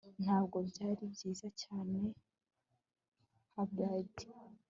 [0.23, 1.99] Ntabwo byari byiza cyane
[3.53, 4.15] Hybrid